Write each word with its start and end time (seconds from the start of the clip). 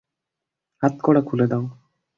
হাতকড়া 0.83 1.21
খুলে 1.27 1.45
দাও। 1.51 1.63